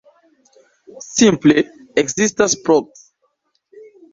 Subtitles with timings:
[1.09, 1.57] Simple
[2.05, 3.07] ekzistas proks.